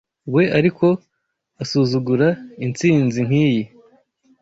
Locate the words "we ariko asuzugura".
0.33-2.27